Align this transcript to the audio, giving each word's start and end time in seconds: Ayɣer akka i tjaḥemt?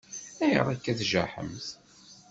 Ayɣer 0.43 0.67
akka 0.73 0.89
i 0.91 0.95
tjaḥemt? 0.99 1.65